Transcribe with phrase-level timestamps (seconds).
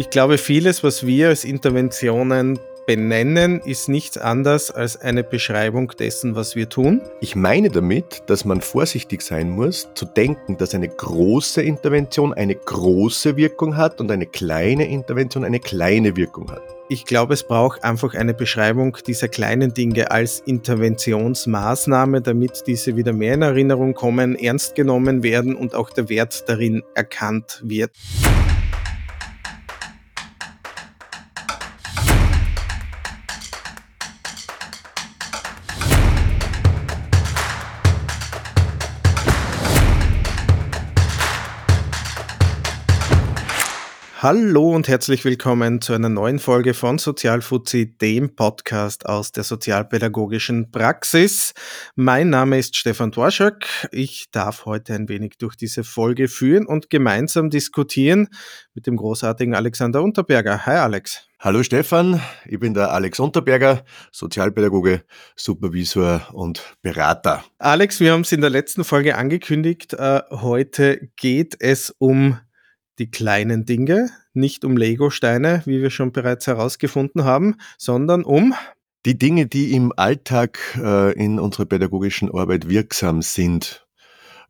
[0.00, 6.34] Ich glaube, vieles, was wir als Interventionen benennen, ist nichts anderes als eine Beschreibung dessen,
[6.34, 7.02] was wir tun.
[7.20, 12.54] Ich meine damit, dass man vorsichtig sein muss, zu denken, dass eine große Intervention eine
[12.54, 16.62] große Wirkung hat und eine kleine Intervention eine kleine Wirkung hat.
[16.88, 23.12] Ich glaube, es braucht einfach eine Beschreibung dieser kleinen Dinge als Interventionsmaßnahme, damit diese wieder
[23.12, 27.90] mehr in Erinnerung kommen, ernst genommen werden und auch der Wert darin erkannt wird.
[44.22, 50.70] Hallo und herzlich willkommen zu einer neuen Folge von Sozialfuzzi, dem Podcast aus der sozialpädagogischen
[50.70, 51.54] Praxis.
[51.96, 53.88] Mein Name ist Stefan Dworschak.
[53.92, 58.28] Ich darf heute ein wenig durch diese Folge führen und gemeinsam diskutieren
[58.74, 60.66] mit dem großartigen Alexander Unterberger.
[60.66, 61.26] Hi Alex.
[61.38, 65.02] Hallo Stefan, ich bin der Alex Unterberger, Sozialpädagoge,
[65.34, 67.42] Supervisor und Berater.
[67.56, 69.94] Alex, wir haben es in der letzten Folge angekündigt.
[69.94, 72.38] Äh, heute geht es um
[73.00, 78.54] die kleinen Dinge, nicht um Lego-Steine, wie wir schon bereits herausgefunden haben, sondern um
[79.06, 83.86] die Dinge, die im Alltag äh, in unserer pädagogischen Arbeit wirksam sind,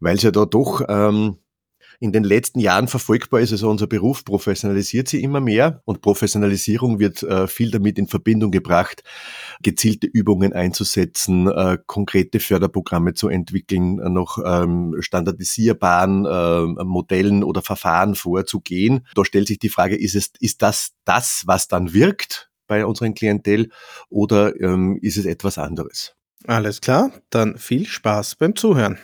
[0.01, 1.37] weil es ja da doch ähm,
[2.01, 3.53] in den letzten Jahren verfolgbar ist.
[3.53, 8.51] Also unser Beruf professionalisiert sich immer mehr und Professionalisierung wird äh, viel damit in Verbindung
[8.51, 9.05] gebracht,
[9.63, 16.23] gezielte Übungen einzusetzen, äh, konkrete Förderprogramme zu entwickeln, äh, noch ähm, standardisierbaren
[16.87, 19.07] Modellen oder Verfahren vorzugehen.
[19.15, 23.15] Da stellt sich die Frage, ist es, ist das das, was dann wirkt bei unseren
[23.15, 23.69] Klientel
[24.09, 26.15] oder ähm, ist es etwas anderes?
[26.47, 28.99] Alles klar, dann viel Spaß beim Zuhören.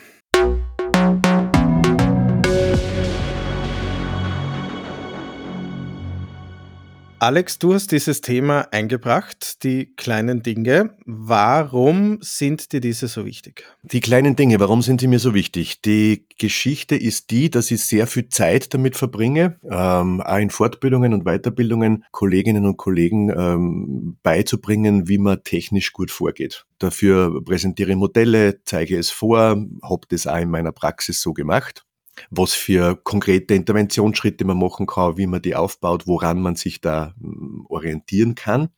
[7.19, 10.91] Alex, du hast dieses Thema eingebracht, die kleinen Dinge.
[11.07, 13.65] Warum sind dir diese so wichtig?
[13.85, 15.81] Die kleinen Dinge, warum sind sie mir so wichtig?
[15.81, 21.15] Die Geschichte ist die, dass ich sehr viel Zeit damit verbringe, ähm, auch in Fortbildungen
[21.15, 26.67] und Weiterbildungen Kolleginnen und Kollegen ähm, beizubringen, wie man technisch gut vorgeht.
[26.79, 31.86] Dafür präsentiere ich Modelle, zeige es vor, habe das auch in meiner Praxis so gemacht
[32.31, 37.15] was für konkrete Interventionsschritte man machen kann, wie man die aufbaut, woran man sich da
[37.21, 38.71] hm, orientieren kann.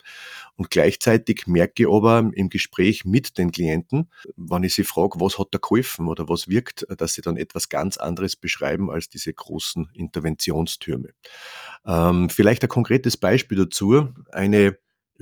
[0.56, 5.38] Und gleichzeitig merke ich aber im Gespräch mit den Klienten, wenn ich sie frage, was
[5.38, 9.32] hat da geholfen oder was wirkt, dass sie dann etwas ganz anderes beschreiben als diese
[9.32, 11.10] großen Interventionstürme.
[11.87, 14.09] Ähm, vielleicht ein konkretes Beispiel dazu.
[14.32, 14.78] Eine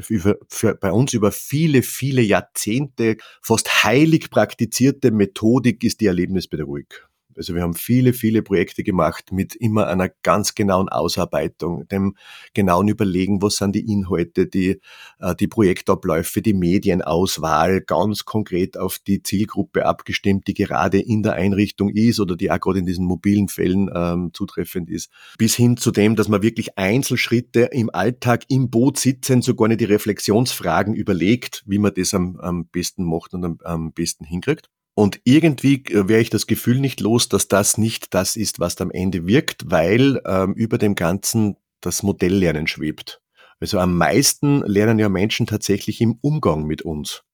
[0.09, 7.09] über, für, bei uns über viele, viele Jahrzehnte fast heilig praktizierte Methodik ist die Erlebnispädagogik.
[7.37, 12.17] Also wir haben viele, viele Projekte gemacht mit immer einer ganz genauen Ausarbeitung, dem
[12.55, 14.81] genauen Überlegen, was sind die Inhalte, die,
[15.19, 21.35] äh, die Projektabläufe, die Medienauswahl, ganz konkret auf die Zielgruppe abgestimmt, die gerade in der
[21.35, 25.11] Einrichtung ist oder die auch gerade in diesen mobilen Fällen ähm, zutreffend ist.
[25.39, 29.81] Bis hin zu dem, dass man wirklich Einzelschritte im Alltag im Boot sitzen, sogar nicht
[29.81, 34.69] die Reflexionsfragen überlegt, wie man das am, am besten macht und am, am besten hinkriegt.
[34.99, 38.81] Und irgendwie äh, wäre ich das Gefühl nicht los, dass das nicht das ist, was
[38.81, 43.21] am Ende wirkt, weil ähm, über dem Ganzen das Modelllernen schwebt.
[43.61, 47.25] Also am meisten lernen ja Menschen tatsächlich im Umgang mit uns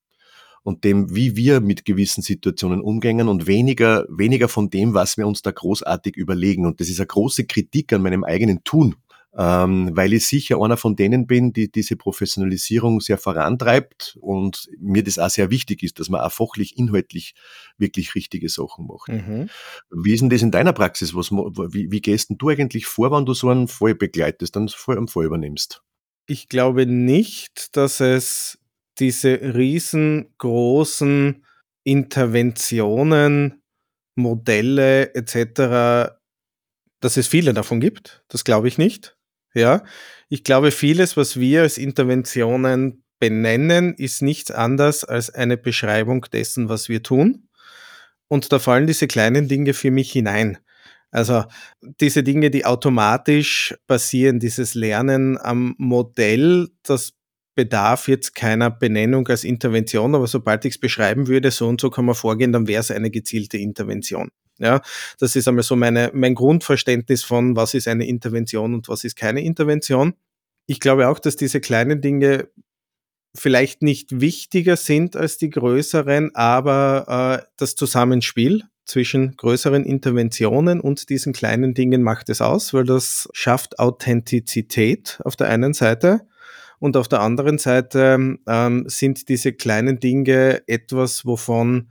[0.65, 5.29] und dem, wie wir mit gewissen Situationen umgängen und weniger, weniger von dem, was wir
[5.29, 6.67] uns da großartig überlegen.
[6.67, 8.97] Und das ist eine große Kritik an meinem eigenen Tun
[9.37, 15.03] ähm, weil ich sicher einer von denen bin, die diese Professionalisierung sehr vorantreibt und mir
[15.03, 17.35] das auch sehr wichtig ist, dass man auch fachlich, inhaltlich
[17.79, 19.09] wirklich richtige Sachen macht.
[19.09, 19.49] Mhm.
[19.91, 21.15] Wie ist denn das in deiner Praxis?
[21.15, 24.69] Was, wie, wie gehst denn du eigentlich vor, wenn du so einen Fall begleitest, dann
[24.69, 25.83] Fall am Fall übernimmst?
[26.27, 28.59] Ich glaube nicht, dass es
[28.99, 31.45] diese riesengroßen
[31.85, 33.63] Interventionen,
[34.15, 36.13] Modelle etc.,
[37.01, 38.23] dass es viele davon gibt.
[38.29, 39.17] Das glaube ich nicht.
[39.55, 39.85] Ja,
[40.29, 46.69] ich glaube, vieles, was wir als Interventionen benennen, ist nichts anderes als eine Beschreibung dessen,
[46.69, 47.49] was wir tun.
[48.29, 50.59] Und da fallen diese kleinen Dinge für mich hinein.
[51.11, 51.45] Also
[52.01, 57.13] diese Dinge, die automatisch passieren, dieses Lernen am Modell, das
[57.55, 61.91] bedarf jetzt keiner Benennung als Intervention, aber sobald ich es beschreiben würde, so und so
[61.91, 64.31] kann man vorgehen, dann wäre es eine gezielte Intervention.
[64.63, 64.81] Ja,
[65.19, 69.17] das ist einmal so meine, mein Grundverständnis von, was ist eine Intervention und was ist
[69.17, 70.15] keine Intervention.
[70.67, 72.49] Ich glaube auch, dass diese kleinen Dinge
[73.35, 81.09] vielleicht nicht wichtiger sind als die größeren, aber äh, das Zusammenspiel zwischen größeren Interventionen und
[81.09, 86.21] diesen kleinen Dingen macht es aus, weil das schafft Authentizität auf der einen Seite
[86.79, 91.91] und auf der anderen Seite ähm, sind diese kleinen Dinge etwas, wovon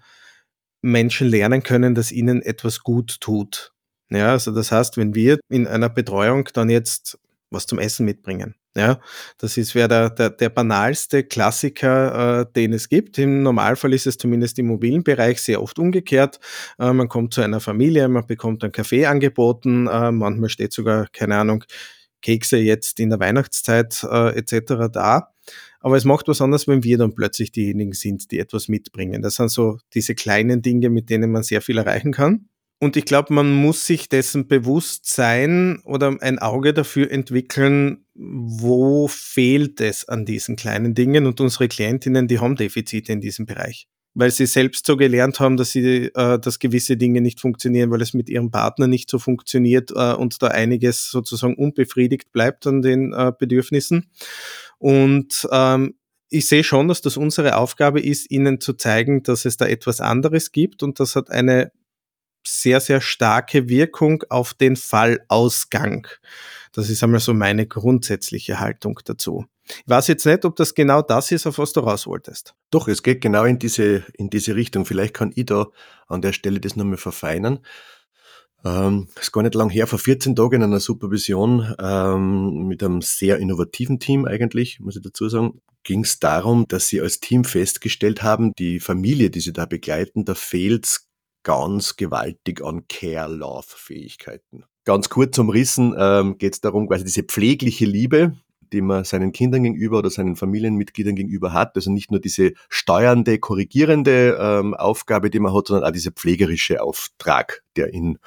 [0.81, 3.73] Menschen lernen können, dass ihnen etwas gut tut.
[4.09, 7.17] Ja, also das heißt, wenn wir in einer Betreuung dann jetzt
[7.49, 8.55] was zum Essen mitbringen.
[8.75, 9.01] Ja,
[9.37, 13.17] das ist wäre der, der, der banalste Klassiker, äh, den es gibt.
[13.17, 16.39] Im Normalfall ist es zumindest im mobilen Bereich sehr oft umgekehrt.
[16.79, 21.07] Äh, man kommt zu einer Familie, man bekommt einen Kaffee angeboten, äh, manchmal steht sogar,
[21.11, 21.65] keine Ahnung,
[22.21, 24.89] Kekse jetzt in der Weihnachtszeit äh, etc.
[24.91, 25.33] da.
[25.81, 29.21] Aber es macht was anderes, wenn wir dann plötzlich diejenigen sind, die etwas mitbringen.
[29.21, 32.47] Das sind so diese kleinen Dinge, mit denen man sehr viel erreichen kann.
[32.83, 39.07] Und ich glaube, man muss sich dessen bewusst sein oder ein Auge dafür entwickeln, wo
[39.07, 41.27] fehlt es an diesen kleinen Dingen.
[41.27, 43.87] Und unsere Klientinnen, die haben Defizite in diesem Bereich.
[44.15, 48.01] Weil sie selbst so gelernt haben, dass sie, äh, dass gewisse Dinge nicht funktionieren, weil
[48.01, 52.81] es mit ihrem Partner nicht so funktioniert äh, und da einiges sozusagen unbefriedigt bleibt an
[52.81, 54.09] den äh, Bedürfnissen.
[54.81, 55.93] Und ähm,
[56.29, 60.01] ich sehe schon, dass das unsere Aufgabe ist, ihnen zu zeigen, dass es da etwas
[60.01, 61.71] anderes gibt und das hat eine
[62.47, 66.07] sehr, sehr starke Wirkung auf den Fallausgang.
[66.73, 69.45] Das ist einmal so meine grundsätzliche Haltung dazu.
[69.67, 72.55] Ich weiß jetzt nicht, ob das genau das ist, auf was du raus wolltest.
[72.71, 74.85] Doch, es geht genau in diese, in diese Richtung.
[74.85, 75.67] Vielleicht kann ich da
[76.07, 77.59] an der Stelle das nochmal verfeinern.
[78.63, 83.01] Ähm, ist gar nicht lang her, vor 14 Tagen in einer Supervision ähm, mit einem
[83.01, 87.43] sehr innovativen Team eigentlich, muss ich dazu sagen, ging es darum, dass sie als Team
[87.43, 91.01] festgestellt haben, die Familie, die sie da begleiten, da fehlt
[91.43, 94.65] ganz gewaltig an Care-Love-Fähigkeiten.
[94.85, 98.37] Ganz kurz umrissen ähm, geht es darum, quasi diese pflegliche Liebe,
[98.71, 101.75] die man seinen Kindern gegenüber oder seinen Familienmitgliedern gegenüber hat.
[101.75, 106.81] Also nicht nur diese steuernde, korrigierende ähm, Aufgabe, die man hat, sondern auch dieser pflegerische
[106.81, 108.19] Auftrag, der in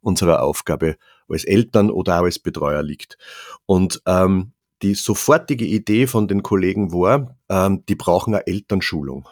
[0.00, 0.96] unserer Aufgabe
[1.28, 3.18] als Eltern oder auch als Betreuer liegt.
[3.66, 4.52] Und ähm,
[4.82, 9.28] die sofortige Idee von den Kollegen war, ähm, die brauchen eine Elternschulung.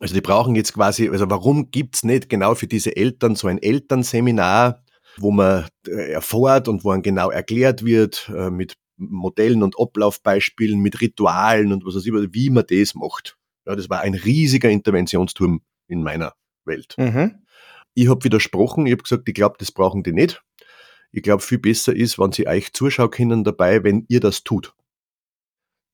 [0.00, 3.60] Also die brauchen jetzt quasi, also warum gibt's nicht genau für diese Eltern so ein
[3.60, 4.82] Elternseminar,
[5.16, 10.80] wo man äh, erfährt und wo einem genau erklärt wird, äh, mit Modellen und Ablaufbeispielen,
[10.80, 13.38] mit Ritualen und was weiß ich, wie man das macht.
[13.66, 16.34] Ja, das war ein riesiger Interventionsturm in meiner
[16.64, 16.94] Welt.
[16.98, 17.42] Mhm.
[17.94, 20.42] Ich habe widersprochen, ich habe gesagt, ich glaube, das brauchen die nicht.
[21.10, 24.74] Ich glaube, viel besser ist, wenn sie euch zuschauen können dabei, wenn ihr das tut.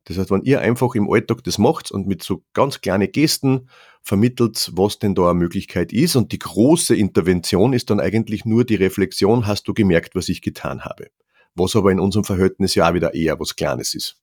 [0.04, 3.70] Das heißt, wenn ihr einfach im Alltag das macht und mit so ganz kleinen Gesten
[4.02, 6.14] vermittelt, was denn da eine Möglichkeit ist.
[6.14, 10.42] Und die große Intervention ist dann eigentlich nur die Reflexion, hast du gemerkt, was ich
[10.42, 11.06] getan habe.
[11.54, 14.20] Was aber in unserem Verhältnis ja auch wieder eher was Kleines ist.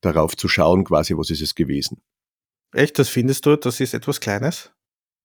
[0.00, 2.00] Darauf zu schauen, quasi, was ist es gewesen.
[2.72, 4.72] Echt, das findest du, das ist etwas Kleines?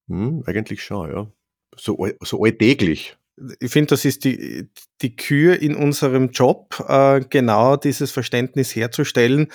[0.08, 1.32] Hm, eigentlich schon, ja.
[1.78, 3.18] So, so alltäglich
[3.60, 4.70] ich finde, das ist die,
[5.02, 9.52] die Kür in unserem Job, äh, genau dieses Verständnis herzustellen,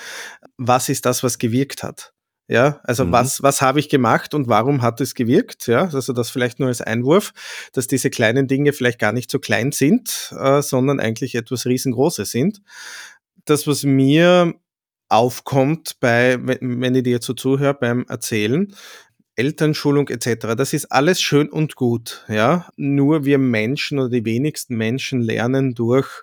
[0.57, 2.13] was ist das, was gewirkt hat.
[2.49, 3.13] Ja, also mhm.
[3.13, 5.67] was, was habe ich gemacht und warum hat es gewirkt?
[5.67, 7.33] Ja, also das vielleicht nur als Einwurf,
[7.73, 12.31] dass diese kleinen Dinge vielleicht gar nicht so klein sind, äh, sondern eigentlich etwas riesengroßes
[12.31, 12.63] sind.
[13.47, 14.55] Das, was mir
[15.09, 18.73] aufkommt bei, wenn ich dir jetzt so zuhöre beim Erzählen,
[19.37, 20.55] Elternschulung etc.
[20.57, 22.69] Das ist alles schön und gut, ja.
[22.77, 26.23] Nur wir Menschen oder die wenigsten Menschen lernen durch,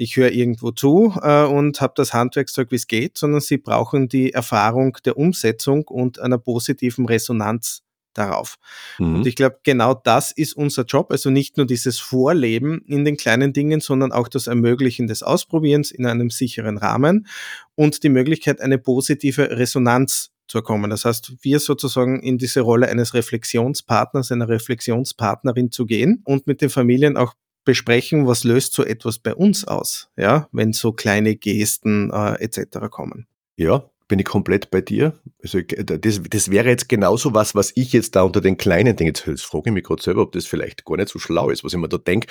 [0.00, 4.08] ich höre irgendwo zu äh, und habe das Handwerkszeug, wie es geht, sondern sie brauchen
[4.08, 7.82] die Erfahrung der Umsetzung und einer positiven Resonanz
[8.14, 8.56] darauf.
[8.98, 9.16] Mhm.
[9.16, 11.12] Und ich glaube, genau das ist unser Job.
[11.12, 15.90] Also nicht nur dieses Vorleben in den kleinen Dingen, sondern auch das Ermöglichen des Ausprobierens
[15.90, 17.26] in einem sicheren Rahmen
[17.74, 20.90] und die Möglichkeit, eine positive Resonanz zu kommen.
[20.90, 26.62] Das heißt, wir sozusagen in diese Rolle eines Reflexionspartners, einer Reflexionspartnerin zu gehen und mit
[26.62, 31.36] den Familien auch besprechen, was löst so etwas bei uns aus, ja, wenn so kleine
[31.36, 32.88] Gesten äh, etc.
[32.90, 33.26] kommen.
[33.56, 35.14] Ja, bin ich komplett bei dir.
[35.42, 39.14] Also das, das wäre jetzt genauso was, was ich jetzt da unter den kleinen Dingen,
[39.14, 41.72] jetzt frage ich mich gerade selber, ob das vielleicht gar nicht so schlau ist, was
[41.72, 42.26] ich mir da denke,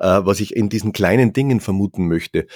[0.00, 2.46] äh, was ich in diesen kleinen Dingen vermuten möchte.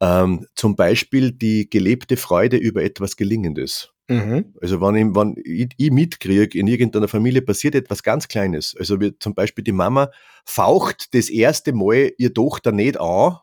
[0.00, 3.90] Ähm, zum Beispiel die gelebte Freude über etwas Gelingendes.
[4.08, 4.54] Mhm.
[4.60, 8.74] Also wenn ich, wenn ich, ich mitkriege, in irgendeiner Familie passiert etwas ganz Kleines.
[8.78, 10.10] Also wie zum Beispiel die Mama
[10.46, 13.36] faucht das erste Mal ihr Tochter nicht an,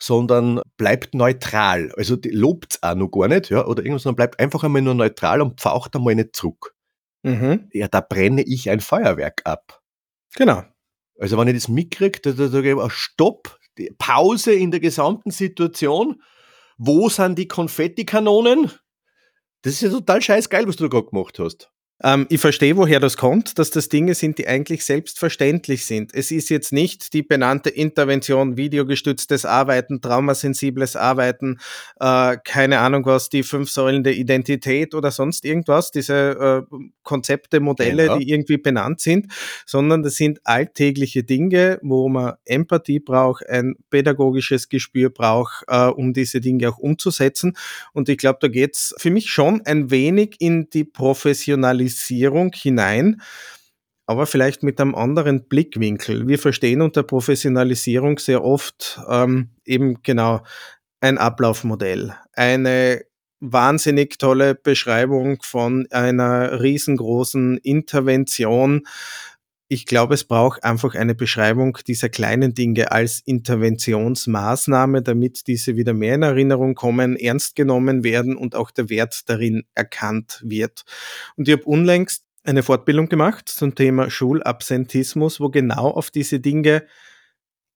[0.00, 1.92] sondern bleibt neutral.
[1.96, 5.40] Also lobt auch noch gar nicht, ja, oder irgendwas, sondern bleibt einfach einmal nur neutral
[5.40, 6.74] und faucht einmal nicht zurück.
[7.22, 7.68] Mhm.
[7.72, 9.80] Ja, da brenne ich ein Feuerwerk ab.
[10.36, 10.62] Genau.
[11.18, 13.58] Also wenn ich das mitkriege, da, gebe ich Stopp,
[13.98, 16.22] Pause in der gesamten Situation.
[16.76, 18.70] Wo sind die Konfettikanonen?
[19.62, 21.70] Das ist ja total scheißgeil, was du da gerade gemacht hast.
[22.02, 26.14] Ähm, ich verstehe, woher das kommt, dass das Dinge sind, die eigentlich selbstverständlich sind.
[26.14, 31.58] Es ist jetzt nicht die benannte Intervention, videogestütztes Arbeiten, traumasensibles Arbeiten,
[31.98, 37.58] äh, keine Ahnung was, die fünf Säulen der Identität oder sonst irgendwas, diese äh, Konzepte,
[37.58, 38.18] Modelle, genau.
[38.18, 39.32] die irgendwie benannt sind,
[39.66, 46.12] sondern das sind alltägliche Dinge, wo man Empathie braucht, ein pädagogisches Gespür braucht, äh, um
[46.12, 47.56] diese Dinge auch umzusetzen.
[47.92, 53.20] Und ich glaube, da geht's für mich schon ein wenig in die Professionalisierung Professionalisierung hinein,
[54.06, 56.28] aber vielleicht mit einem anderen Blickwinkel.
[56.28, 60.42] Wir verstehen unter Professionalisierung sehr oft ähm, eben genau
[61.00, 63.02] ein Ablaufmodell, eine
[63.40, 68.82] wahnsinnig tolle Beschreibung von einer riesengroßen Intervention.
[69.70, 75.92] Ich glaube, es braucht einfach eine Beschreibung dieser kleinen Dinge als Interventionsmaßnahme, damit diese wieder
[75.92, 80.84] mehr in Erinnerung kommen, ernst genommen werden und auch der Wert darin erkannt wird.
[81.36, 86.86] Und ich habe unlängst eine Fortbildung gemacht zum Thema Schulabsentismus, wo genau auf diese Dinge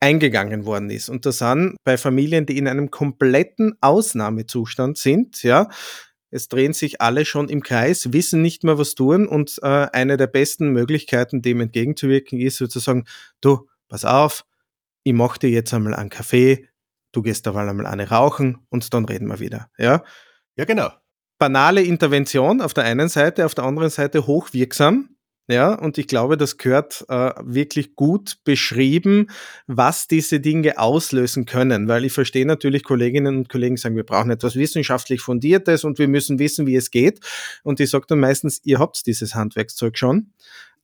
[0.00, 1.10] eingegangen worden ist.
[1.10, 5.68] Und das sind bei Familien, die in einem kompletten Ausnahmezustand sind, ja,
[6.32, 10.16] es drehen sich alle schon im Kreis, wissen nicht mehr, was tun und äh, eine
[10.16, 13.04] der besten Möglichkeiten, dem entgegenzuwirken, ist sozusagen,
[13.42, 14.44] du, pass auf,
[15.04, 16.68] ich mach dir jetzt einmal einen Kaffee,
[17.12, 19.68] du gehst da mal einmal eine rauchen und dann reden wir wieder.
[19.76, 20.02] Ja,
[20.56, 20.90] ja genau.
[21.38, 25.11] Banale Intervention auf der einen Seite, auf der anderen Seite hochwirksam,
[25.48, 29.26] ja, und ich glaube, das gehört äh, wirklich gut beschrieben,
[29.66, 34.30] was diese Dinge auslösen können, weil ich verstehe natürlich Kolleginnen und Kollegen sagen, wir brauchen
[34.30, 37.20] etwas wissenschaftlich Fundiertes und wir müssen wissen, wie es geht.
[37.64, 40.32] Und ich sage dann meistens, ihr habt dieses Handwerkszeug schon.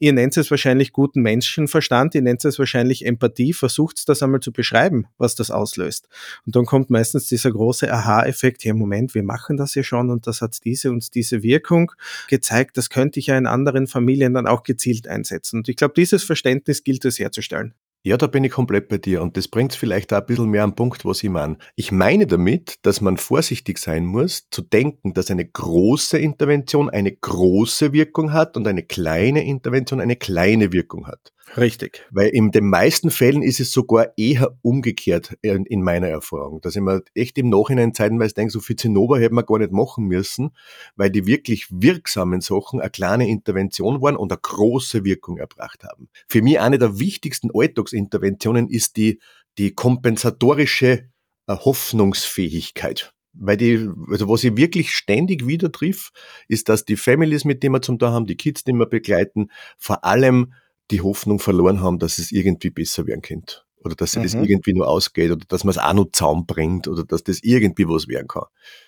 [0.00, 4.52] Ihr nennt es wahrscheinlich guten Menschenverstand, ihr nennt es wahrscheinlich Empathie, versucht das einmal zu
[4.52, 6.08] beschreiben, was das auslöst.
[6.46, 10.28] Und dann kommt meistens dieser große Aha-Effekt, ja Moment, wir machen das ja schon und
[10.28, 11.90] das hat diese und diese Wirkung
[12.28, 15.58] gezeigt, das könnte ich ja in anderen Familien dann auch gezielt einsetzen.
[15.58, 17.74] Und ich glaube, dieses Verständnis gilt es herzustellen.
[18.04, 20.62] Ja, da bin ich komplett bei dir und das bringt vielleicht auch ein bisschen mehr
[20.62, 21.58] am Punkt, was ich meine.
[21.74, 27.12] Ich meine damit, dass man vorsichtig sein muss, zu denken, dass eine große Intervention eine
[27.12, 31.32] große Wirkung hat und eine kleine Intervention eine kleine Wirkung hat.
[31.56, 32.06] Richtig.
[32.10, 36.82] Weil in den meisten Fällen ist es sogar eher umgekehrt in meiner Erfahrung, dass ich
[36.82, 40.50] mir echt im Nachhinein zeitenweise denke, so viel Zinnober hätten wir gar nicht machen müssen,
[40.96, 46.08] weil die wirklich wirksamen Sachen eine kleine Intervention waren und eine große Wirkung erbracht haben.
[46.28, 49.20] Für mich eine der wichtigsten Alltagsinterventionen ist die,
[49.56, 51.08] die kompensatorische
[51.46, 53.12] äh, Hoffnungsfähigkeit.
[53.32, 56.10] Weil die, also was ich wirklich ständig wieder triff,
[56.48, 59.50] ist, dass die Families, mit denen wir zum Teil haben, die Kids, die wir begleiten,
[59.78, 60.52] vor allem
[60.90, 63.62] die Hoffnung verloren haben, dass es irgendwie besser werden könnte.
[63.84, 64.24] Oder dass sich mhm.
[64.24, 67.40] das irgendwie nur ausgeht oder dass man es auch noch Zaum bringt oder dass das
[67.42, 68.46] irgendwie was werden kann.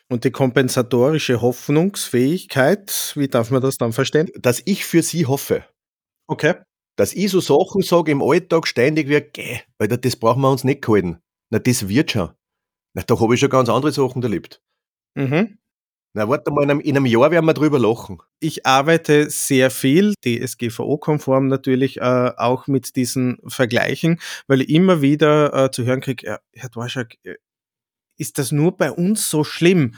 [0.09, 4.31] Und die kompensatorische Hoffnungsfähigkeit, wie darf man das dann verstehen?
[4.35, 5.65] Dass ich für sie hoffe.
[6.27, 6.55] Okay.
[6.97, 10.65] Dass ich so Sachen sage im Alltag ständig wie, geh, weil das brauchen wir uns
[10.65, 11.19] nicht gehalten.
[11.51, 12.31] Na, das wird schon.
[12.95, 14.61] Na, da habe ich schon ganz andere Sachen erlebt.
[15.15, 15.60] Mhm.
[16.13, 18.19] Na, warte mal, in einem, in einem, Jahr werden wir drüber lachen.
[18.41, 25.55] Ich arbeite sehr viel, DSGVO-konform natürlich, äh, auch mit diesen Vergleichen, weil ich immer wieder
[25.55, 27.37] äh, zu hören kriege, Herr Dworschak, äh,
[28.19, 29.95] ist das nur bei uns so schlimm?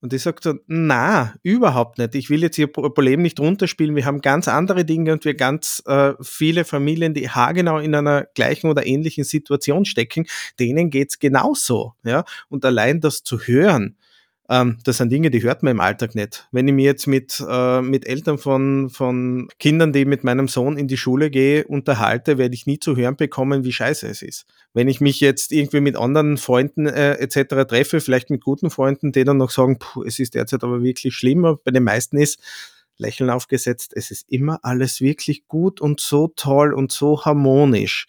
[0.00, 2.14] Und ich sage dann, na, überhaupt nicht.
[2.14, 3.96] Ich will jetzt hier Problem nicht runterspielen.
[3.96, 8.26] Wir haben ganz andere Dinge und wir ganz äh, viele Familien, die haargenau in einer
[8.34, 10.26] gleichen oder ähnlichen Situation stecken,
[10.60, 11.94] denen geht's genauso.
[12.04, 12.24] Ja?
[12.48, 13.96] Und allein das zu hören,
[14.48, 16.48] ähm, das sind Dinge, die hört man im Alltag nicht.
[16.52, 20.76] Wenn ich mir jetzt mit, äh, mit Eltern von, von Kindern, die mit meinem Sohn
[20.76, 24.46] in die Schule gehe, unterhalte, werde ich nie zu hören bekommen, wie scheiße es ist.
[24.72, 27.66] Wenn ich mich jetzt irgendwie mit anderen Freunden äh, etc.
[27.68, 31.14] treffe, vielleicht mit guten Freunden, die dann noch sagen, puh, es ist derzeit aber wirklich
[31.14, 32.40] schlimmer, bei den meisten ist,
[32.98, 38.06] Lächeln aufgesetzt, es ist immer alles wirklich gut und so toll und so harmonisch.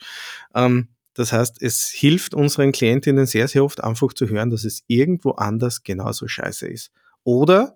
[0.56, 4.84] Ähm, das heißt, es hilft unseren Klientinnen sehr, sehr oft einfach zu hören, dass es
[4.86, 6.92] irgendwo anders genauso scheiße ist.
[7.24, 7.76] Oder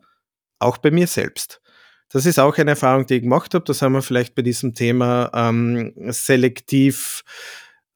[0.60, 1.60] auch bei mir selbst.
[2.10, 3.66] Das ist auch eine Erfahrung, die ich gemacht habe.
[3.66, 7.24] Das haben wir vielleicht bei diesem Thema ähm, selektiv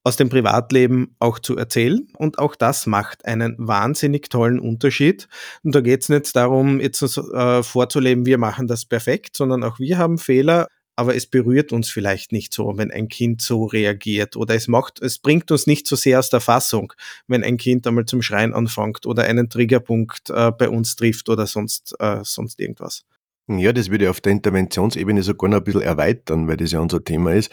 [0.04, 2.08] aus dem Privatleben auch zu erzählen.
[2.18, 5.28] Und auch das macht einen wahnsinnig tollen Unterschied.
[5.64, 9.78] Und da geht es nicht darum, jetzt äh, vorzuleben, wir machen das perfekt, sondern auch
[9.78, 14.36] wir haben Fehler aber es berührt uns vielleicht nicht so, wenn ein Kind so reagiert
[14.36, 16.94] oder es macht, es bringt uns nicht so sehr aus der Fassung,
[17.28, 21.48] wenn ein Kind einmal zum Schreien anfängt oder einen Triggerpunkt äh, bei uns trifft oder
[21.48, 23.06] sonst, äh, sonst irgendwas.
[23.48, 26.80] Ja, das würde ich auf der Interventionsebene sogar noch ein bisschen erweitern, weil das ja
[26.80, 27.52] unser Thema ist.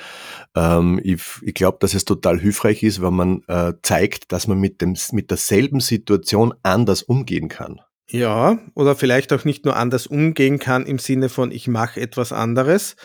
[0.56, 4.58] Ähm, ich ich glaube, dass es total hilfreich ist, wenn man äh, zeigt, dass man
[4.58, 7.80] mit, dem, mit derselben Situation anders umgehen kann.
[8.08, 12.32] Ja, oder vielleicht auch nicht nur anders umgehen kann im Sinne von ich mache etwas
[12.32, 12.96] anderes,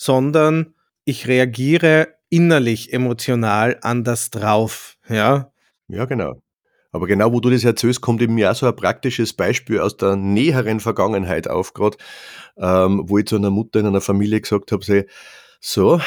[0.00, 0.72] sondern
[1.04, 5.52] ich reagiere innerlich emotional anders drauf, ja?
[5.88, 6.40] Ja, genau.
[6.90, 10.16] Aber genau, wo du das erzählst, kommt eben ja so ein praktisches Beispiel aus der
[10.16, 11.98] näheren Vergangenheit auf, gerade,
[12.56, 15.06] ähm, wo ich zu einer Mutter in einer Familie gesagt habe,
[15.60, 16.00] so,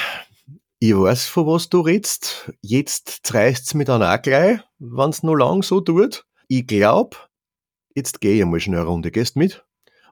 [0.79, 5.61] ich weiß, von was du redst, jetzt reißt's mir dann auch gleich, wenn's noch lang
[5.61, 6.25] so tut.
[6.47, 7.29] Ich glaub,
[7.93, 9.62] jetzt geh ich mal schnell eine Runde, gehst mit?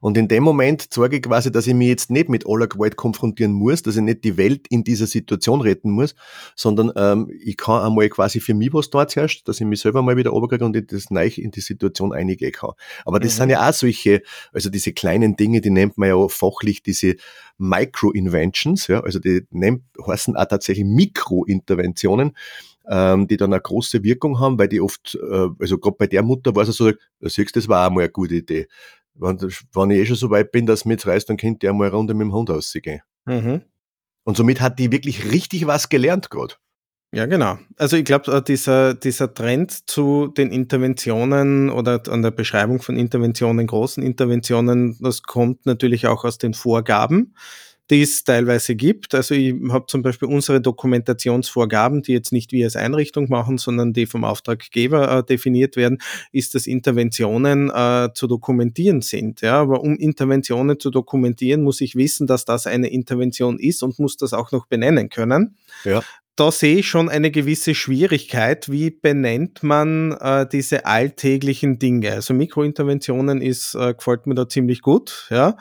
[0.01, 2.97] Und in dem Moment zeige ich quasi, dass ich mich jetzt nicht mit aller Gewalt
[2.97, 6.15] konfrontieren muss, dass ich nicht die Welt in dieser Situation retten muss,
[6.55, 10.01] sondern ähm, ich kann einmal quasi für mich was dort herrscht, dass ich mich selber
[10.01, 12.71] mal wieder runterkriege und in das neu in die Situation eingehen kann.
[13.05, 13.37] Aber das mhm.
[13.37, 17.15] sind ja auch solche, also diese kleinen Dinge, die nennt man ja fachlich diese
[17.59, 22.35] Micro-Inventions, ja, also die nennt, heißen auch tatsächlich Mikrointerventionen,
[22.89, 26.23] ähm, die dann eine große Wirkung haben, weil die oft, äh, also gerade bei der
[26.23, 28.67] Mutter war es so, du siehst, das war auch mal eine gute Idee
[29.15, 31.85] wenn, wenn ich eh schon so weit bin, dass mich reißt, dann könnte ich mal
[31.85, 33.01] eine Runde mit dem Hund ausgehen.
[33.25, 33.61] Mhm.
[34.23, 36.55] Und somit hat die wirklich richtig was gelernt gerade.
[37.13, 37.57] Ja, genau.
[37.75, 42.95] Also ich glaube, äh, dieser, dieser Trend zu den Interventionen oder an der Beschreibung von
[42.95, 47.35] Interventionen, großen Interventionen, das kommt natürlich auch aus den Vorgaben
[47.91, 49.13] die es teilweise gibt.
[49.13, 53.91] Also ich habe zum Beispiel unsere Dokumentationsvorgaben, die jetzt nicht wir als Einrichtung machen, sondern
[53.91, 55.97] die vom Auftraggeber äh, definiert werden,
[56.31, 59.41] ist, dass Interventionen äh, zu dokumentieren sind.
[59.41, 63.99] Ja, aber um Interventionen zu dokumentieren, muss ich wissen, dass das eine Intervention ist und
[63.99, 65.57] muss das auch noch benennen können.
[65.83, 66.01] Ja
[66.35, 68.71] da sehe ich schon eine gewisse Schwierigkeit.
[68.71, 72.13] Wie benennt man äh, diese alltäglichen Dinge?
[72.13, 75.57] Also Mikrointerventionen ist, äh, gefällt mir da ziemlich gut, ja.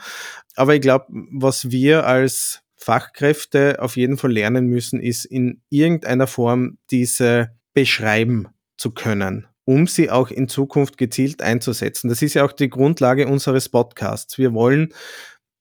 [0.55, 6.27] Aber ich glaube, was wir als Fachkräfte auf jeden Fall lernen müssen, ist in irgendeiner
[6.27, 8.47] Form diese beschreiben
[8.77, 12.09] zu können, um sie auch in Zukunft gezielt einzusetzen.
[12.09, 14.37] Das ist ja auch die Grundlage unseres Podcasts.
[14.37, 14.93] Wir wollen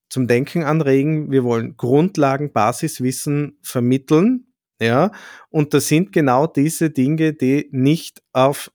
[0.09, 4.47] zum Denken anregen, wir wollen Grundlagen, Basiswissen vermitteln,
[4.81, 5.13] ja,
[5.51, 8.71] und das sind genau diese Dinge, die nicht auf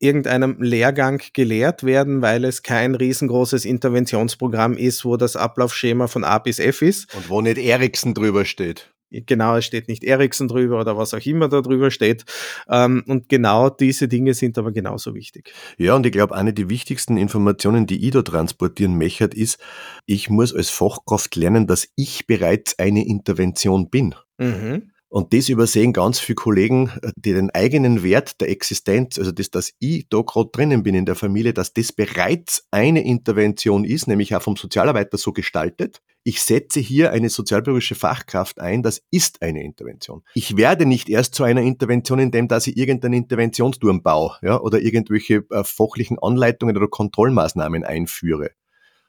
[0.00, 6.38] irgendeinem Lehrgang gelehrt werden, weil es kein riesengroßes Interventionsprogramm ist, wo das Ablaufschema von A
[6.38, 7.14] bis F ist.
[7.14, 8.92] Und wo nicht Ericsson drüber steht.
[9.10, 12.24] Genau, es steht nicht Ericsson drüber oder was auch immer da drüber steht.
[12.68, 15.52] Ähm, und genau diese Dinge sind aber genauso wichtig.
[15.78, 19.58] Ja, und ich glaube, eine der wichtigsten Informationen, die ich da transportieren möchte, ist,
[20.06, 24.14] ich muss als Fachkraft lernen, dass ich bereits eine Intervention bin.
[24.38, 24.92] Mhm.
[25.10, 29.50] Und das übersehen ganz viele Kollegen, äh, die den eigenen Wert der Existenz, also das,
[29.50, 34.06] dass ich da gerade drinnen bin in der Familie, dass das bereits eine Intervention ist,
[34.06, 36.00] nämlich auch vom Sozialarbeiter so gestaltet.
[36.22, 40.22] Ich setze hier eine sozialpädagogische Fachkraft ein, das ist eine Intervention.
[40.34, 44.80] Ich werde nicht erst zu einer Intervention, indem dass ich irgendeinen Interventionsturm baue, ja, oder
[44.80, 48.50] irgendwelche äh, fachlichen Anleitungen oder Kontrollmaßnahmen einführe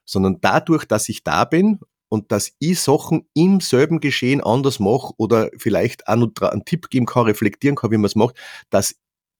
[0.03, 1.79] sondern dadurch, dass ich da bin
[2.11, 6.89] und dass ich Sachen im selben Geschehen anders mache oder vielleicht auch noch einen Tipp
[6.89, 8.35] geben kann, reflektieren kann, wie man es macht,
[8.69, 8.95] dass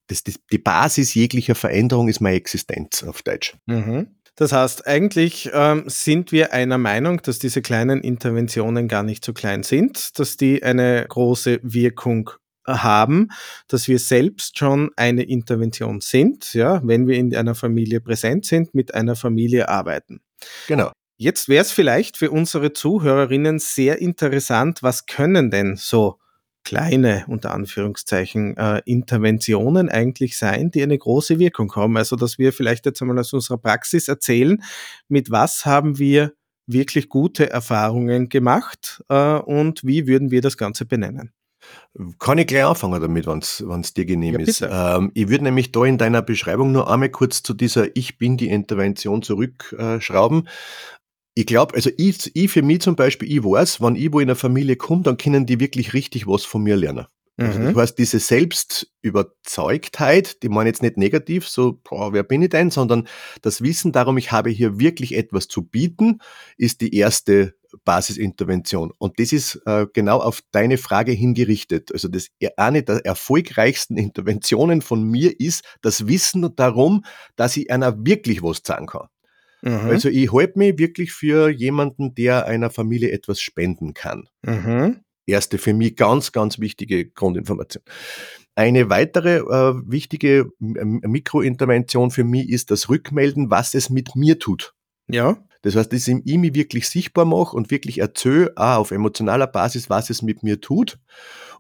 [0.08, 3.56] das, das, die Basis jeglicher Veränderung ist meine Existenz auf Deutsch.
[3.66, 4.08] Mhm.
[4.36, 9.34] Das heißt, eigentlich ähm, sind wir einer Meinung, dass diese kleinen Interventionen gar nicht so
[9.34, 12.32] klein sind, dass die eine große Wirkung
[12.66, 13.30] haben,
[13.68, 18.74] dass wir selbst schon eine Intervention sind, ja, wenn wir in einer Familie präsent sind,
[18.74, 20.22] mit einer Familie arbeiten.
[20.68, 20.92] Genau.
[21.22, 26.18] Jetzt wäre es vielleicht für unsere Zuhörerinnen sehr interessant, was können denn so
[26.64, 31.96] kleine, unter Anführungszeichen, äh, Interventionen eigentlich sein, die eine große Wirkung haben.
[31.96, 34.64] Also, dass wir vielleicht jetzt einmal aus unserer Praxis erzählen,
[35.10, 36.34] mit was haben wir
[36.66, 41.34] wirklich gute Erfahrungen gemacht äh, und wie würden wir das Ganze benennen?
[42.18, 43.40] Kann ich gleich anfangen damit, wenn
[43.82, 44.66] es dir genehm ja, ist.
[44.68, 48.38] Ähm, ich würde nämlich da in deiner Beschreibung nur einmal kurz zu dieser Ich bin
[48.38, 50.48] die Intervention zurückschrauben.
[51.34, 54.30] Ich glaube, also ich, ich für mich zum Beispiel, ich weiß, wenn ich wo in
[54.30, 57.06] eine Familie komme, dann können die wirklich richtig was von mir lernen.
[57.38, 57.68] Also mhm.
[57.68, 62.70] das heißt, diese Selbstüberzeugtheit, die meine jetzt nicht negativ, so, boah, wer bin ich denn,
[62.70, 63.08] sondern
[63.42, 66.20] das Wissen darum, ich habe hier wirklich etwas zu bieten,
[66.58, 68.92] ist die erste Basisintervention.
[68.98, 71.94] Und das ist äh, genau auf deine Frage hingerichtet.
[71.94, 77.06] Also das eine der erfolgreichsten Interventionen von mir ist das Wissen darum,
[77.38, 79.08] dass ich einer wirklich was sagen kann.
[79.62, 79.90] Mhm.
[79.90, 84.28] Also ich halte mich wirklich für jemanden, der einer Familie etwas spenden kann.
[84.44, 85.02] Mhm.
[85.26, 87.84] Erste für mich ganz, ganz wichtige Grundinformation.
[88.56, 94.74] Eine weitere äh, wichtige Mikrointervention für mich ist das Rückmelden, was es mit mir tut.
[95.08, 95.38] Ja.
[95.62, 99.90] Das heißt, dass ich mich wirklich sichtbar mache und wirklich erzähle, ah, auf emotionaler Basis,
[99.90, 101.00] was es mit mir tut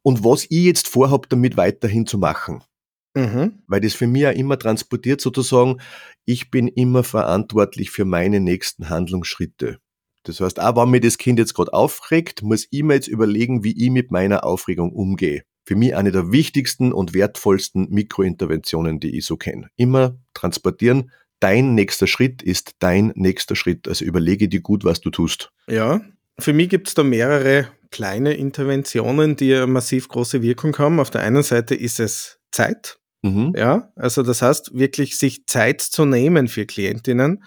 [0.01, 2.63] und was ich jetzt vorhabe, damit weiterhin zu machen.
[3.13, 3.59] Mhm.
[3.67, 5.81] Weil das für mich ja immer transportiert sozusagen,
[6.25, 9.79] ich bin immer verantwortlich für meine nächsten Handlungsschritte.
[10.23, 13.63] Das heißt, auch wenn mir das Kind jetzt gerade aufregt, muss ich mir jetzt überlegen,
[13.63, 15.43] wie ich mit meiner Aufregung umgehe.
[15.65, 19.69] Für mich eine der wichtigsten und wertvollsten Mikrointerventionen, die ich so kenne.
[19.75, 23.87] Immer transportieren, dein nächster Schritt ist dein nächster Schritt.
[23.87, 25.51] Also überlege dir gut, was du tust.
[25.67, 26.01] Ja,
[26.39, 30.99] für mich gibt es da mehrere kleine Interventionen, die eine massiv große Wirkung haben.
[30.99, 33.00] Auf der einen Seite ist es Zeit.
[33.23, 33.53] Mhm.
[33.55, 37.43] Ja, also das heißt, wirklich sich Zeit zu nehmen für Klientinnen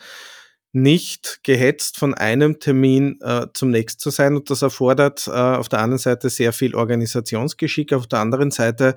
[0.75, 4.35] nicht gehetzt von einem Termin äh, zum nächsten zu sein.
[4.35, 8.97] Und das erfordert äh, auf der anderen Seite sehr viel Organisationsgeschick, auf der anderen Seite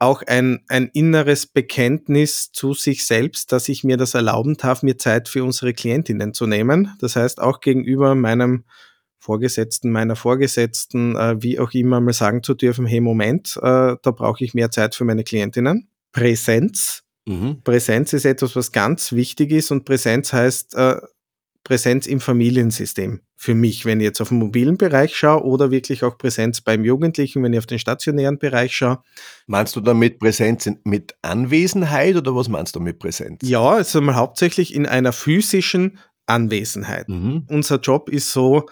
[0.00, 4.98] auch ein, ein inneres Bekenntnis zu sich selbst, dass ich mir das erlauben darf, mir
[4.98, 6.92] Zeit für unsere Klientinnen zu nehmen.
[6.98, 8.64] Das heißt, auch gegenüber meinem
[9.20, 14.10] Vorgesetzten, meiner Vorgesetzten, äh, wie auch immer mal sagen zu dürfen, hey Moment, äh, da
[14.10, 15.86] brauche ich mehr Zeit für meine Klientinnen.
[16.12, 17.02] Präsenz.
[17.26, 17.62] Mhm.
[17.62, 20.96] Präsenz ist etwas, was ganz wichtig ist und Präsenz heißt äh,
[21.64, 26.04] Präsenz im Familiensystem für mich, wenn ich jetzt auf den mobilen Bereich schaue oder wirklich
[26.04, 29.02] auch Präsenz beim Jugendlichen, wenn ich auf den stationären Bereich schaue.
[29.46, 33.40] Meinst du damit Präsenz mit Anwesenheit oder was meinst du mit Präsenz?
[33.42, 37.08] Ja, also mal hauptsächlich in einer physischen Anwesenheit.
[37.08, 37.44] Mhm.
[37.48, 38.68] Unser Job ist so,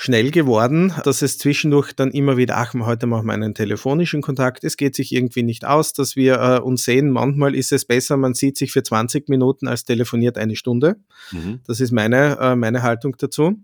[0.00, 4.62] schnell geworden, dass es zwischendurch dann immer wieder, ach, heute machen wir einen telefonischen Kontakt,
[4.62, 7.10] es geht sich irgendwie nicht aus, dass wir äh, uns sehen.
[7.10, 11.00] Manchmal ist es besser, man sieht sich für 20 Minuten als telefoniert eine Stunde.
[11.32, 11.62] Mhm.
[11.66, 13.60] Das ist meine, äh, meine Haltung dazu.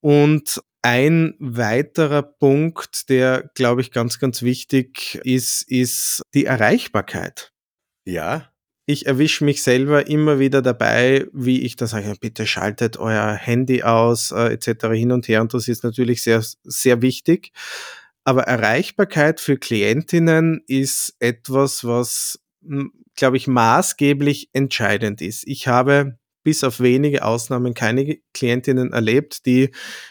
[0.00, 7.52] Und ein weiterer Punkt, der, glaube ich, ganz, ganz wichtig ist, ist die Erreichbarkeit.
[8.04, 8.50] Ja
[8.86, 13.82] ich erwische mich selber immer wieder dabei, wie ich da sage, bitte schaltet euer Handy
[13.82, 14.88] aus, äh, etc.
[14.92, 15.40] hin und her.
[15.40, 17.52] Und das ist natürlich sehr, sehr wichtig.
[18.24, 25.46] Aber Erreichbarkeit für Klientinnen ist etwas, was, hm, glaube ich, maßgeblich entscheidend ist.
[25.46, 29.70] Ich habe bis auf wenige Ausnahmen keine Klientinnen erlebt, die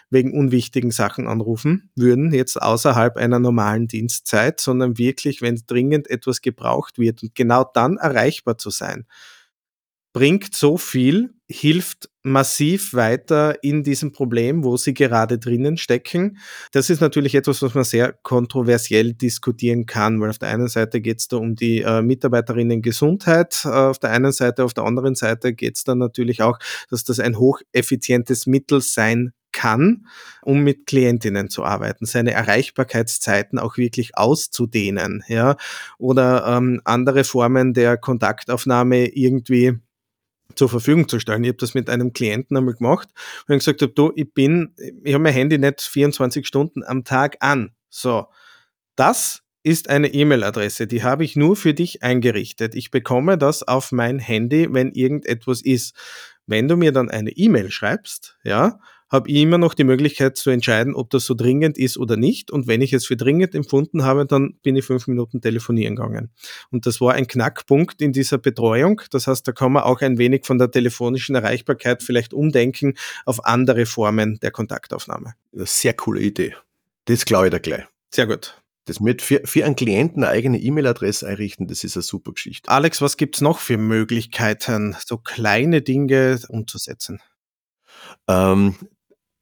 [0.09, 6.41] wegen unwichtigen Sachen anrufen würden, jetzt außerhalb einer normalen Dienstzeit, sondern wirklich, wenn dringend etwas
[6.41, 7.23] gebraucht wird.
[7.23, 9.05] Und genau dann erreichbar zu sein
[10.13, 16.39] bringt so viel, hilft massiv weiter in diesem Problem, wo sie gerade drinnen stecken.
[16.71, 20.99] Das ist natürlich etwas, was man sehr kontroversiell diskutieren kann, weil auf der einen Seite
[20.99, 24.85] geht es da um die äh, Mitarbeiterinnen Gesundheit, äh, auf der einen Seite, auf der
[24.85, 26.57] anderen Seite geht es dann natürlich auch,
[26.89, 30.07] dass das ein hocheffizientes Mittel sein kann,
[30.41, 35.55] um mit Klientinnen zu arbeiten, seine Erreichbarkeitszeiten auch wirklich auszudehnen, ja,
[35.99, 39.77] oder ähm, andere Formen der Kontaktaufnahme irgendwie
[40.55, 41.43] zur Verfügung zu stellen.
[41.43, 43.09] Ich habe das mit einem Klienten einmal gemacht,
[43.47, 47.03] wo ich gesagt habe, du, ich bin, ich habe mein Handy nicht 24 Stunden am
[47.03, 47.71] Tag an.
[47.89, 48.27] So,
[48.95, 52.75] das ist eine E-Mail-Adresse, die habe ich nur für dich eingerichtet.
[52.75, 55.95] Ich bekomme das auf mein Handy, wenn irgendetwas ist.
[56.45, 58.79] Wenn du mir dann eine E-Mail schreibst, ja,
[59.13, 62.49] habe ich immer noch die Möglichkeit zu entscheiden, ob das so dringend ist oder nicht.
[62.49, 66.31] Und wenn ich es für dringend empfunden habe, dann bin ich fünf Minuten telefonieren gegangen.
[66.71, 69.01] Und das war ein Knackpunkt in dieser Betreuung.
[69.11, 72.95] Das heißt, da kann man auch ein wenig von der telefonischen Erreichbarkeit vielleicht umdenken
[73.25, 75.35] auf andere Formen der Kontaktaufnahme.
[75.53, 76.55] Sehr coole Idee.
[77.05, 77.83] Das glaube ich da gleich.
[78.09, 78.59] Sehr gut.
[78.85, 82.69] Das mit für, für einen Klienten eine eigene E-Mail-Adresse einrichten, das ist eine super Geschichte.
[82.69, 87.21] Alex, was gibt's noch für Möglichkeiten, so kleine Dinge umzusetzen?
[88.27, 88.75] Ähm,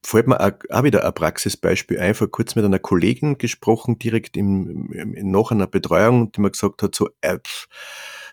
[0.04, 2.16] fällt mir auch wieder ein Praxisbeispiel ein.
[2.16, 6.84] Vor kurzem mit einer Kollegin gesprochen, direkt im, im, nach einer Betreuung, die mir gesagt
[6.84, 7.38] hat, so, äh,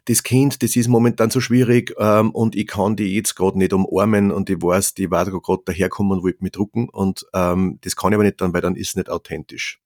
[0.06, 3.74] das Kind, das ist momentan so schwierig ähm, und ich kann die jetzt gerade nicht
[3.74, 7.94] umarmen und ich weiß, die war gerade daherkommen und wollte mich drucken und ähm, das
[7.94, 9.80] kann ich aber nicht dann, weil dann ist es nicht authentisch.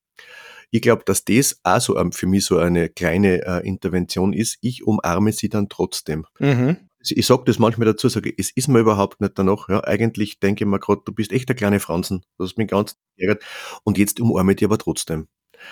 [0.71, 4.57] Ich glaube, dass das auch so für mich so eine kleine äh, Intervention ist.
[4.63, 6.25] Ich umarme sie dann trotzdem.
[6.39, 6.77] Mhm
[7.11, 9.69] ich sage das manchmal dazu, sage, es ist mir überhaupt nicht danach.
[9.69, 12.25] Ja, eigentlich denke ich mir gerade, du bist echt der kleine Franzen.
[12.39, 13.43] Du hast mich ganz ärgert.
[13.85, 15.29] Und jetzt umarme ich dich aber trotzdem.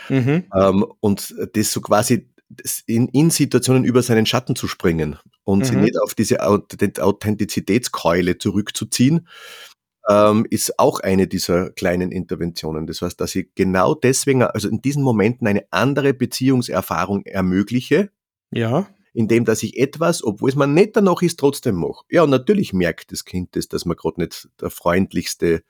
[0.08, 0.44] Mhm.
[0.54, 2.28] Ähm, und das so quasi
[2.86, 5.64] in, in, Situationen über seinen Schatten zu springen und mhm.
[5.64, 9.28] sich nicht auf diese Authentizitätskeule zurückzuziehen,
[10.08, 12.86] ähm, ist auch eine dieser kleinen Interventionen.
[12.86, 18.10] Das heißt, dass ich genau deswegen, also in diesen Momenten eine andere Beziehungserfahrung ermögliche.
[18.50, 22.04] Ja indem dass ich etwas, obwohl es mir nicht danach ist, trotzdem mache.
[22.10, 25.62] Ja, natürlich merkt das Kind das, dass man gerade nicht der freundlichste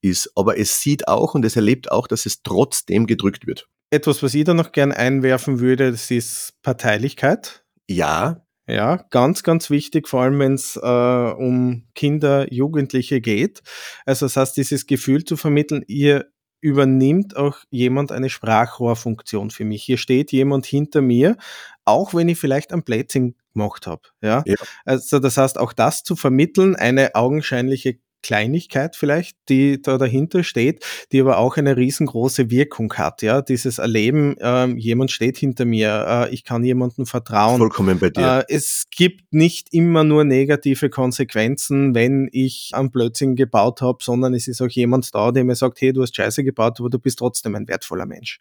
[0.00, 3.68] ist, aber es sieht auch und es erlebt auch, dass es trotzdem gedrückt wird.
[3.90, 7.64] Etwas, was ich da noch gern einwerfen würde, das ist Parteilichkeit.
[7.88, 8.44] Ja.
[8.70, 13.62] Ja, ganz, ganz wichtig, vor allem wenn es äh, um Kinder, Jugendliche geht.
[14.04, 16.26] Also das heißt, dieses Gefühl zu vermitteln, ihr
[16.60, 19.82] übernimmt auch jemand eine Sprachrohrfunktion für mich.
[19.84, 21.36] Hier steht jemand hinter mir,
[21.84, 24.02] auch wenn ich vielleicht ein Plätzchen gemacht habe.
[24.20, 24.42] Ja?
[24.46, 24.56] ja?
[24.84, 30.84] Also das heißt, auch das zu vermitteln, eine augenscheinliche Kleinigkeit vielleicht, die da dahinter steht,
[31.12, 33.22] die aber auch eine riesengroße Wirkung hat.
[33.22, 37.58] Ja, dieses Erleben, äh, jemand steht hinter mir, äh, ich kann jemandem vertrauen.
[37.58, 38.44] Vollkommen bei dir.
[38.48, 44.34] Äh, es gibt nicht immer nur negative Konsequenzen, wenn ich einen Blödsinn gebaut habe, sondern
[44.34, 46.98] es ist auch jemand da, der mir sagt, hey, du hast Scheiße gebaut, aber du
[46.98, 48.40] bist trotzdem ein wertvoller Mensch.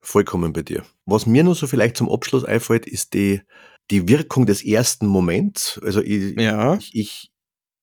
[0.00, 0.82] Vollkommen bei dir.
[1.06, 3.40] Was mir nur so vielleicht zum Abschluss einfällt, ist die,
[3.90, 5.80] die Wirkung des ersten Moments.
[5.84, 6.74] Also ich, ja.
[6.74, 7.31] ich, ich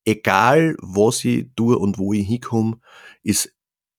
[0.05, 2.79] egal was ich tue und wo ich hinkomme,
[3.23, 3.53] ist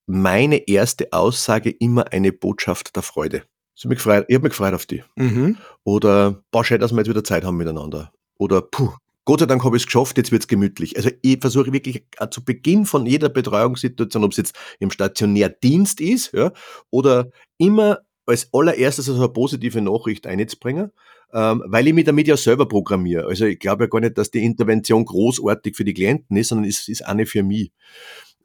[0.07, 3.45] meine erste Aussage immer eine Botschaft der Freude.
[3.77, 5.03] Ich habe mich gefreut, ich hab mich gefreut auf die.
[5.17, 5.57] Mhm.
[5.85, 8.13] Oder, boah, schön, dass wir jetzt wieder Zeit haben miteinander.
[8.39, 8.93] Oder, puh,
[9.25, 10.97] Gott sei Dank habe ich es geschafft, jetzt wird es gemütlich.
[10.97, 16.33] Also ich versuche wirklich zu Beginn von jeder Betreuungssituation, ob es jetzt im Stationärdienst ist,
[16.33, 16.53] ja,
[16.91, 17.99] oder immer
[18.31, 20.93] als allererstes also eine positive Nachricht einzubringen
[21.33, 23.27] ähm, weil ich mich damit ja selber programmiere.
[23.27, 26.69] Also ich glaube ja gar nicht, dass die Intervention großartig für die Klienten ist, sondern
[26.69, 27.73] es ist eine für mich.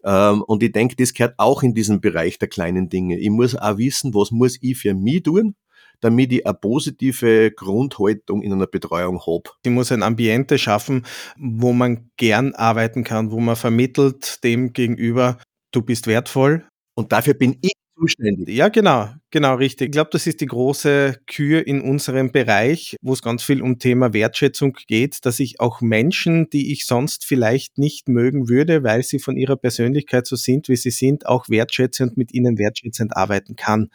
[0.04, 3.18] Ähm, und ich denke, das gehört auch in diesen Bereich der kleinen Dinge.
[3.18, 5.56] Ich muss auch wissen, was muss ich für mich tun,
[6.00, 9.50] damit ich eine positive Grundhaltung in einer Betreuung habe.
[9.64, 11.06] Ich muss ein Ambiente schaffen,
[11.38, 15.40] wo man gern arbeiten kann, wo man vermittelt dem gegenüber,
[15.72, 16.66] du bist wertvoll.
[16.94, 18.56] Und dafür bin ich zuständig.
[18.56, 19.88] Ja, genau, genau, richtig.
[19.88, 23.80] Ich glaube, das ist die große Kür in unserem Bereich, wo es ganz viel um
[23.80, 29.04] Thema Wertschätzung geht, dass ich auch Menschen, die ich sonst vielleicht nicht mögen würde, weil
[29.04, 33.16] sie von ihrer Persönlichkeit so sind, wie sie sind, auch wertschätze und mit ihnen wertschätzend
[33.16, 33.90] arbeiten kann.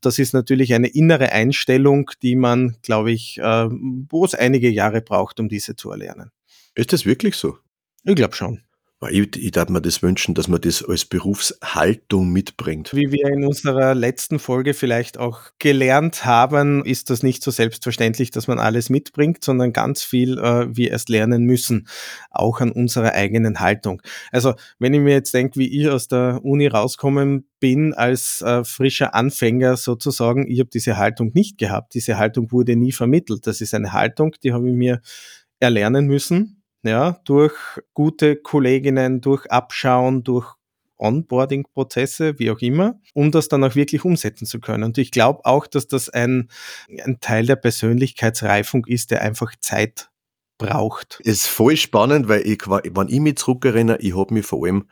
[0.00, 5.00] Das ist natürlich eine innere Einstellung, die man, glaube ich, äh, wo es einige Jahre
[5.02, 6.30] braucht, um diese zu erlernen.
[6.74, 7.58] Ist das wirklich so?
[8.04, 8.62] Ich glaube schon.
[9.10, 12.94] Ich, ich darf mir das wünschen, dass man das als Berufshaltung mitbringt.
[12.94, 18.30] Wie wir in unserer letzten Folge vielleicht auch gelernt haben, ist das nicht so selbstverständlich,
[18.30, 21.88] dass man alles mitbringt, sondern ganz viel äh, wir erst lernen müssen,
[22.30, 24.00] auch an unserer eigenen Haltung.
[24.32, 28.64] Also wenn ich mir jetzt denke, wie ich aus der Uni rauskommen bin als äh,
[28.64, 31.92] frischer Anfänger sozusagen, ich habe diese Haltung nicht gehabt.
[31.92, 33.46] Diese Haltung wurde nie vermittelt.
[33.46, 35.02] Das ist eine Haltung, die habe ich mir
[35.60, 36.55] erlernen müssen
[36.86, 37.54] ja, durch
[37.94, 40.54] gute Kolleginnen, durch Abschauen, durch
[40.98, 44.84] Onboarding-Prozesse, wie auch immer, um das dann auch wirklich umsetzen zu können.
[44.84, 46.48] Und ich glaube auch, dass das ein,
[47.04, 50.10] ein Teil der Persönlichkeitsreifung ist, der einfach Zeit
[50.58, 51.20] braucht.
[51.20, 54.88] Ist voll spannend, weil ich, wenn ich mich zurückerinnere, ich habe mich vor allem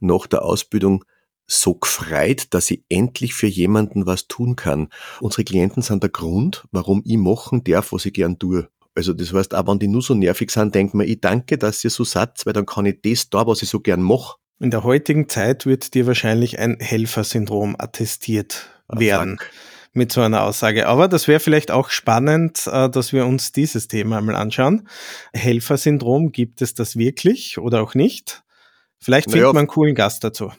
[0.00, 1.04] nach der Ausbildung
[1.46, 4.88] so gefreut, dass ich endlich für jemanden was tun kann.
[5.20, 8.68] Unsere Klienten sind der Grund, warum ich machen darf, was ich gern tue.
[8.94, 11.82] Also das heißt, auch wenn die nur so nervig sind, denkt man, ich danke, dass
[11.84, 14.36] ihr so seid, weil dann kann ich das da, was ich so gern mache.
[14.60, 19.38] In der heutigen Zeit wird dir wahrscheinlich ein Helfersyndrom attestiert ah, werden.
[19.38, 19.50] Fuck.
[19.94, 20.88] Mit so einer Aussage.
[20.88, 24.88] Aber das wäre vielleicht auch spannend, äh, dass wir uns dieses Thema einmal anschauen.
[25.34, 28.42] Helfersyndrom, gibt es das wirklich oder auch nicht?
[28.98, 30.52] Vielleicht naja, findet man einen coolen Gast dazu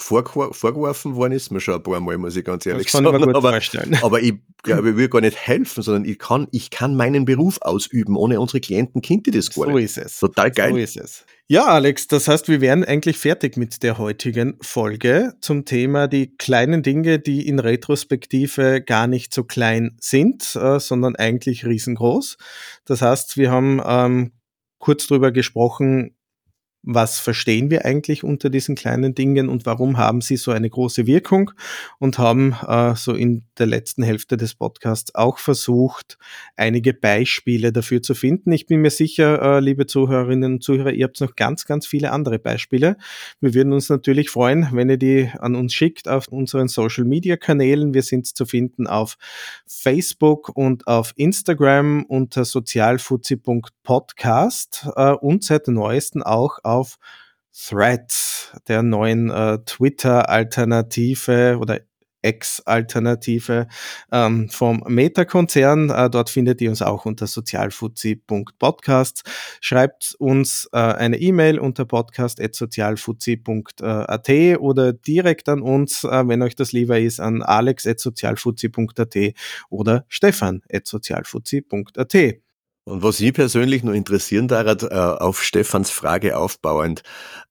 [0.00, 3.06] vorgeworfen worden ist mir schon ein paar Mal, muss ich ganz ehrlich sagen.
[3.06, 3.98] Ich aber, vorstellen.
[4.02, 7.58] aber ich glaube, ich will gar nicht helfen, sondern ich kann, ich kann meinen Beruf
[7.62, 8.16] ausüben.
[8.16, 9.94] Ohne unsere Klienten kennt ihr das gar so nicht.
[9.94, 10.18] So ist es.
[10.20, 10.72] Total geil.
[10.72, 11.24] So ist es.
[11.50, 16.36] Ja, Alex, das heißt, wir wären eigentlich fertig mit der heutigen Folge zum Thema die
[16.36, 22.36] kleinen Dinge, die in Retrospektive gar nicht so klein sind, äh, sondern eigentlich riesengroß.
[22.84, 24.32] Das heißt, wir haben ähm,
[24.78, 26.17] kurz drüber gesprochen,
[26.82, 31.06] was verstehen wir eigentlich unter diesen kleinen Dingen und warum haben sie so eine große
[31.06, 31.50] Wirkung
[31.98, 36.18] und haben äh, so in der letzten Hälfte des Podcasts auch versucht,
[36.56, 38.52] einige Beispiele dafür zu finden.
[38.52, 42.12] Ich bin mir sicher, äh, liebe Zuhörerinnen und Zuhörer, ihr habt noch ganz, ganz viele
[42.12, 42.96] andere Beispiele.
[43.40, 47.36] Wir würden uns natürlich freuen, wenn ihr die an uns schickt auf unseren Social Media
[47.36, 47.92] Kanälen.
[47.92, 49.16] Wir sind zu finden auf
[49.66, 56.98] Facebook und auf Instagram unter sozialfuzzi.podcast äh, und seit neuesten auch auf
[57.52, 61.80] Threads, der neuen äh, Twitter-Alternative oder
[62.22, 63.66] Ex-Alternative
[64.12, 65.90] ähm, vom Meta-Konzern.
[65.90, 69.22] Äh, dort findet ihr uns auch unter sozialfuzzi.podcast.
[69.60, 74.28] Schreibt uns äh, eine E-Mail unter podcast.sozialfuzzi.at
[74.58, 79.16] oder direkt an uns, äh, wenn euch das lieber ist, an alex.sozialfuzzi.at
[79.70, 82.47] oder stefan.sozialfuzzi.at.
[82.88, 87.02] Und was Sie persönlich nur interessieren daran, äh, auf Stefans Frage aufbauend,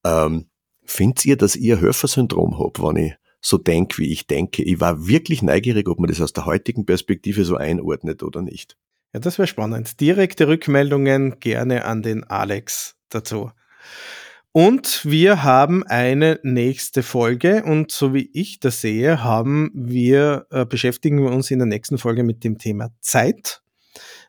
[0.04, 0.47] ähm,
[0.84, 4.63] findet ihr, dass ihr Helfersyndrom habt, wenn ich so denke, wie ich denke?
[4.63, 8.78] Ich war wirklich neugierig, ob man das aus der heutigen Perspektive so einordnet oder nicht.
[9.13, 10.00] Ja, das wäre spannend.
[10.02, 13.52] Direkte Rückmeldungen gerne an den Alex dazu.
[14.52, 20.65] Und wir haben eine nächste Folge und so wie ich das sehe, haben wir, äh,
[20.65, 23.62] beschäftigen wir uns in der nächsten Folge mit dem Thema Zeit,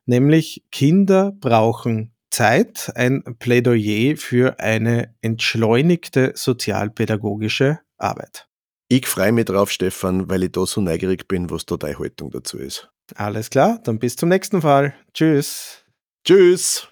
[0.08, 8.48] nämlich Kinder brauchen Zeit, ein Plädoyer für eine entschleunigte sozialpädagogische Arbeit.
[8.88, 12.30] Ich freue mich drauf, Stefan, weil ich da so neugierig bin, was da deine Haltung
[12.30, 12.90] dazu ist.
[13.14, 14.94] Alles klar, dann bis zum nächsten Fall.
[15.12, 15.84] Tschüss.
[16.24, 16.88] Tschüss.